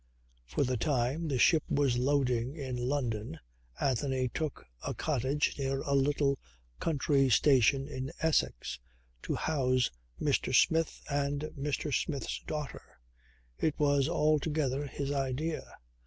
For 0.47 0.63
the 0.63 0.77
time 0.77 1.27
the 1.27 1.37
ship 1.37 1.61
was 1.69 1.95
loading 1.99 2.55
in 2.55 2.75
London 2.75 3.39
Anthony 3.79 4.29
took 4.29 4.65
a 4.83 4.95
cottage 4.95 5.53
near 5.59 5.81
a 5.81 5.93
little 5.93 6.39
country 6.79 7.29
station 7.29 7.87
in 7.87 8.11
Essex, 8.19 8.79
to 9.21 9.35
house 9.35 9.91
Mr. 10.19 10.55
Smith 10.55 11.03
and 11.07 11.41
Mr. 11.55 11.93
Smith's 11.93 12.41
daughter. 12.47 12.97
It 13.59 13.77
was 13.77 14.09
altogether 14.09 14.87
his 14.87 15.11
idea. 15.11 15.77